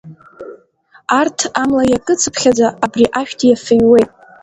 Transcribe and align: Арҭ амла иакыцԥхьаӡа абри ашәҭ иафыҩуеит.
Арҭ 1.19 1.39
амла 1.61 1.83
иакыцԥхьаӡа 1.91 2.67
абри 2.85 3.05
ашәҭ 3.19 3.39
иафыҩуеит. 3.45 4.09